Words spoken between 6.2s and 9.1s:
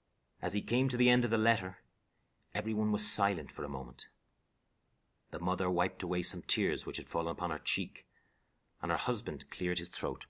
some tears which had fallen upon her cheek, and her